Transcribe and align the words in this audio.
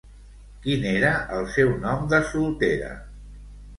Quin 0.61 0.87
era 0.93 1.11
el 1.39 1.45
seu 1.57 1.75
nom 1.85 2.09
de 2.15 2.23
soltera? 2.31 2.91